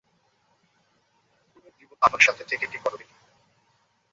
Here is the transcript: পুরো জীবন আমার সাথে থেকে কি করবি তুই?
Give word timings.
পুরো 1.51 1.69
জীবন 1.77 1.97
আমার 2.01 2.21
সাথে 2.21 2.43
থেকে 2.45 2.65
কি 2.67 2.77
করবি 2.77 3.05
তুই? 3.09 3.19